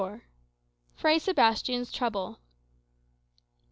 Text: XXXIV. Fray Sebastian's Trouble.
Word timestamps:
XXXIV. 0.01 0.21
Fray 0.95 1.19
Sebastian's 1.19 1.91
Trouble. 1.91 2.39